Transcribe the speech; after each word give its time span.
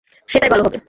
সেটাই 0.29 0.49
ভালো 0.49 0.63
হবে! 0.63 0.77